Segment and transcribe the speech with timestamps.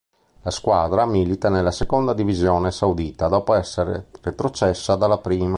[0.41, 5.49] La squadra milita nella seconda divisione saudita dopo essere retrocessa dalla prima.